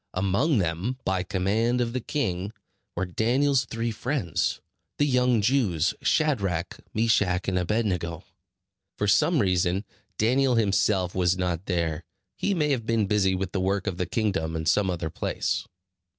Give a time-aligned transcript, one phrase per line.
[0.15, 2.51] Among them, by command of the king,
[2.95, 4.59] were Daniel's three friends,
[4.97, 8.23] the young Jews, Shadrach, Meshach, and Abed nego.
[8.97, 9.85] For some reason,
[10.17, 12.03] Daniel himself was not there.
[12.35, 15.67] He may have been busy with the work of the kingdom in some other place.